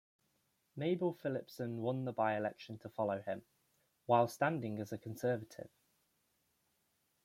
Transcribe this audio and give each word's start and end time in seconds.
Mabel 0.75 1.13
Philipson 1.13 1.77
won 1.83 2.05
the 2.05 2.11
by-election 2.11 2.79
to 2.79 2.89
follow 2.89 3.21
him, 3.21 3.43
while 4.07 4.27
standing 4.27 4.79
as 4.79 4.91
a 4.91 4.97
Conservative. 4.97 5.69